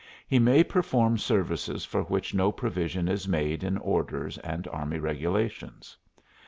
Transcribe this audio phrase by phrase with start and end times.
[0.27, 5.95] He may perform services for which no provision is made in orders and army regulations.